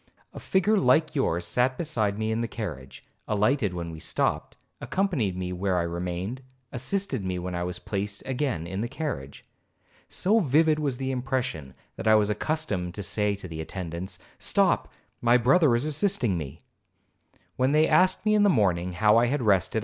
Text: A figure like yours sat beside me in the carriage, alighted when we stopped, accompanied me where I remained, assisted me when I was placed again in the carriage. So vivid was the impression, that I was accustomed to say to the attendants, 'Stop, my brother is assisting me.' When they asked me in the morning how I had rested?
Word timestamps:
A 0.33 0.39
figure 0.39 0.77
like 0.79 1.13
yours 1.13 1.45
sat 1.45 1.77
beside 1.77 2.17
me 2.17 2.31
in 2.31 2.41
the 2.41 2.47
carriage, 2.47 3.03
alighted 3.27 3.75
when 3.75 3.91
we 3.91 3.99
stopped, 3.99 4.57
accompanied 4.79 5.37
me 5.37 5.53
where 5.53 5.77
I 5.77 5.83
remained, 5.83 6.41
assisted 6.71 7.23
me 7.23 7.37
when 7.37 7.53
I 7.53 7.61
was 7.63 7.77
placed 7.77 8.23
again 8.25 8.65
in 8.65 8.81
the 8.81 8.87
carriage. 8.87 9.45
So 10.09 10.39
vivid 10.39 10.79
was 10.79 10.97
the 10.97 11.11
impression, 11.11 11.75
that 11.97 12.07
I 12.07 12.15
was 12.15 12.31
accustomed 12.31 12.95
to 12.95 13.03
say 13.03 13.35
to 13.35 13.47
the 13.47 13.61
attendants, 13.61 14.17
'Stop, 14.39 14.91
my 15.21 15.37
brother 15.37 15.75
is 15.75 15.85
assisting 15.85 16.35
me.' 16.35 16.61
When 17.55 17.71
they 17.71 17.87
asked 17.87 18.25
me 18.25 18.33
in 18.33 18.41
the 18.41 18.49
morning 18.49 18.93
how 18.93 19.17
I 19.17 19.27
had 19.27 19.43
rested? 19.43 19.79